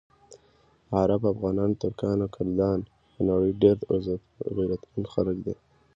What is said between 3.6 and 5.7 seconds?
ډېر غیرتمند خلک دي.